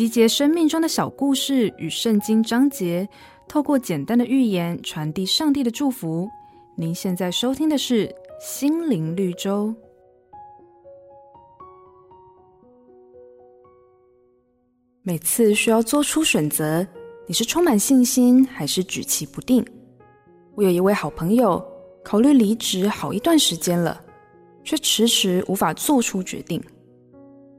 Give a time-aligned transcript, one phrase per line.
[0.00, 3.06] 集结生命中的小故事与圣经章节，
[3.46, 6.26] 透过简单的寓言传递上帝的祝福。
[6.74, 8.08] 您现在收听的是
[8.40, 9.66] 《心灵绿洲》。
[15.02, 16.86] 每次需要做出选择，
[17.26, 19.62] 你是充满信心还是举棋不定？
[20.54, 21.62] 我有一位好朋友，
[22.02, 24.02] 考虑离职好一段时间了，
[24.64, 26.58] 却迟迟无法做出决定。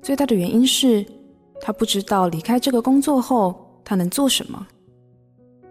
[0.00, 1.04] 最大的原因是，
[1.60, 3.54] 他不知道离开这个工作后，
[3.84, 4.66] 他能做什么。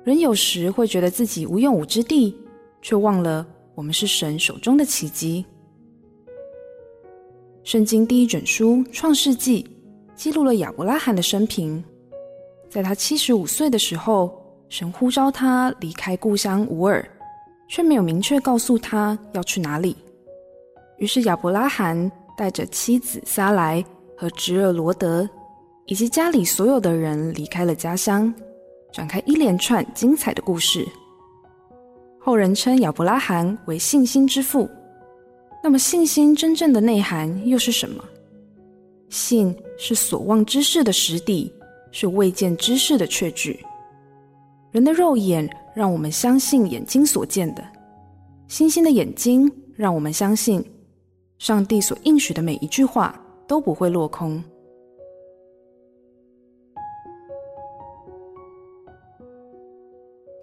[0.04, 2.36] 人有时会觉得自己无用武之地，
[2.82, 3.46] 却忘了
[3.76, 5.46] 我们是神手中的奇迹。
[7.64, 9.64] 圣经第一卷书《创世纪》
[10.16, 11.84] 记录了亚伯拉罕的生平。
[12.70, 14.32] 在他七十五岁的时候，
[14.70, 17.08] 神呼召他离开故乡乌尔，
[17.68, 19.96] 却没有明确告诉他要去哪里。
[20.98, 23.84] 于是亚伯拉罕带着妻子撒莱
[24.18, 25.30] 和侄儿罗德，
[25.90, 28.32] 以及家里所有的人离开了家乡，
[28.94, 30.88] 展开一连串精彩的故事。
[32.20, 34.70] 后人称亚伯拉罕为信心之父。
[35.64, 38.04] 那么，信心真正的内涵又是什么？
[39.10, 41.52] 信是所望之事的实底，
[41.92, 43.60] 是未见之事的确据。
[44.70, 47.68] 人的肉眼让我们相信眼睛所见的，
[48.48, 50.64] 信心的眼睛让我们相信，
[51.40, 54.42] 上帝所应许的每一句话都不会落空。